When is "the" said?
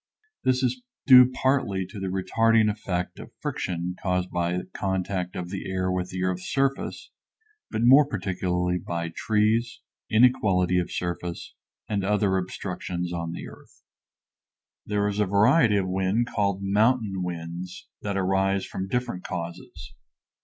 1.99-2.07, 5.51-5.69, 6.09-6.23, 13.33-13.47